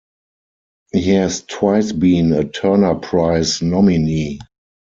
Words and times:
He 0.93 1.11
has 1.11 1.43
twice 1.43 1.91
been 1.91 2.31
a 2.33 2.43
Turner 2.43 2.95
Prize 2.95 3.61
nominee. 3.61 4.39